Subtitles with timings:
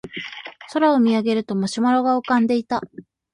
[0.71, 2.81] 空を見上げるとマシュマロが浮かんでいた